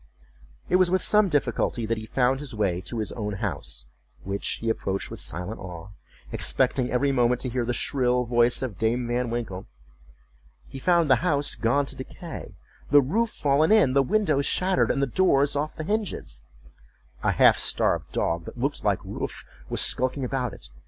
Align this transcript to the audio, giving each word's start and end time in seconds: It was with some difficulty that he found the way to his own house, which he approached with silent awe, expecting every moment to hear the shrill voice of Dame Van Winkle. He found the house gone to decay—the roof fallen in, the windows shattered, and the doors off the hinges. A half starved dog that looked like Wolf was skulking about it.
It 0.67 0.77
was 0.77 0.89
with 0.89 1.03
some 1.03 1.29
difficulty 1.29 1.85
that 1.85 1.99
he 1.99 2.07
found 2.07 2.39
the 2.39 2.57
way 2.57 2.81
to 2.85 2.97
his 2.97 3.11
own 3.11 3.33
house, 3.33 3.85
which 4.23 4.53
he 4.59 4.67
approached 4.67 5.11
with 5.11 5.19
silent 5.19 5.59
awe, 5.59 5.89
expecting 6.31 6.89
every 6.89 7.11
moment 7.11 7.41
to 7.41 7.49
hear 7.49 7.65
the 7.65 7.73
shrill 7.75 8.25
voice 8.25 8.63
of 8.63 8.79
Dame 8.79 9.07
Van 9.07 9.29
Winkle. 9.29 9.67
He 10.67 10.79
found 10.79 11.07
the 11.07 11.17
house 11.17 11.53
gone 11.53 11.85
to 11.85 11.95
decay—the 11.95 12.99
roof 12.99 13.29
fallen 13.29 13.71
in, 13.71 13.93
the 13.93 14.01
windows 14.01 14.47
shattered, 14.47 14.89
and 14.89 15.03
the 15.03 15.05
doors 15.05 15.55
off 15.55 15.75
the 15.75 15.83
hinges. 15.83 16.41
A 17.21 17.33
half 17.33 17.59
starved 17.59 18.11
dog 18.11 18.45
that 18.45 18.57
looked 18.57 18.83
like 18.83 19.05
Wolf 19.05 19.45
was 19.69 19.81
skulking 19.81 20.25
about 20.25 20.51
it. 20.51 20.71